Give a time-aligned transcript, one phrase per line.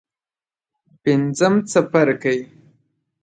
[1.03, 2.39] پنځم څپرکی.